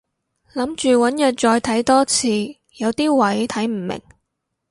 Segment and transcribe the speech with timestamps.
[0.55, 2.27] 諗住搵日再睇多次，
[2.77, 4.01] 有啲位睇唔明